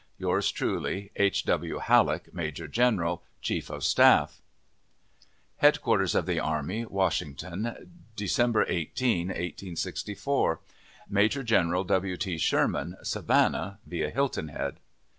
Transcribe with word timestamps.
Yours 0.17 0.49
truly, 0.51 1.11
H. 1.15 1.45
W. 1.45 1.77
HALLECK, 1.77 2.33
Major 2.33 2.67
General, 2.67 3.21
Chief 3.39 3.69
of 3.69 3.83
Staff. 3.83 4.41
HEADQUARTERS 5.57 6.15
OF 6.15 6.25
THE 6.25 6.39
ARMY 6.39 6.85
WASHINGTON, 6.85 8.01
December 8.15 8.65
18, 8.67 9.27
1864. 9.27 10.59
Major 11.07 11.43
General 11.43 11.83
W. 11.83 12.17
T. 12.17 12.39
SHERMAN, 12.39 12.95
Savannah 13.03 13.77
(via 13.85 14.09
Hilton 14.09 14.47
Head). 14.47 14.79